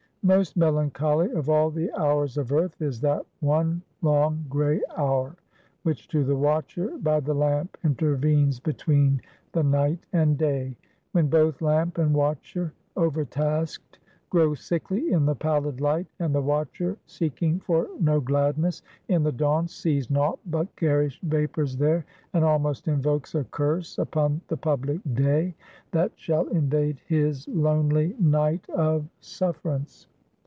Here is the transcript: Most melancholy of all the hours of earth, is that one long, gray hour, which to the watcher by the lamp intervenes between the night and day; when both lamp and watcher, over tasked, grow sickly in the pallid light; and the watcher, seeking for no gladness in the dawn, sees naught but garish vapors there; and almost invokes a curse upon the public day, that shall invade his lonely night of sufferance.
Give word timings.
Most 0.23 0.55
melancholy 0.55 1.31
of 1.31 1.49
all 1.49 1.71
the 1.71 1.91
hours 1.99 2.37
of 2.37 2.51
earth, 2.51 2.79
is 2.79 3.01
that 3.01 3.25
one 3.39 3.81
long, 4.03 4.45
gray 4.47 4.79
hour, 4.95 5.35
which 5.81 6.07
to 6.09 6.23
the 6.23 6.35
watcher 6.35 6.95
by 6.99 7.19
the 7.19 7.33
lamp 7.33 7.75
intervenes 7.83 8.59
between 8.59 9.19
the 9.53 9.63
night 9.63 9.97
and 10.13 10.37
day; 10.37 10.75
when 11.13 11.25
both 11.27 11.59
lamp 11.59 11.97
and 11.97 12.13
watcher, 12.13 12.71
over 12.95 13.25
tasked, 13.25 13.97
grow 14.29 14.53
sickly 14.53 15.11
in 15.11 15.25
the 15.25 15.33
pallid 15.35 15.81
light; 15.81 16.05
and 16.19 16.35
the 16.35 16.41
watcher, 16.41 16.95
seeking 17.07 17.59
for 17.59 17.87
no 17.99 18.19
gladness 18.21 18.83
in 19.07 19.23
the 19.23 19.31
dawn, 19.31 19.67
sees 19.67 20.11
naught 20.11 20.37
but 20.45 20.73
garish 20.75 21.19
vapors 21.23 21.77
there; 21.77 22.05
and 22.33 22.45
almost 22.45 22.87
invokes 22.87 23.33
a 23.33 23.43
curse 23.45 23.97
upon 23.97 24.39
the 24.49 24.55
public 24.55 25.01
day, 25.15 25.55
that 25.89 26.11
shall 26.15 26.47
invade 26.49 26.99
his 27.07 27.47
lonely 27.47 28.15
night 28.19 28.69
of 28.69 29.09
sufferance. 29.19 30.05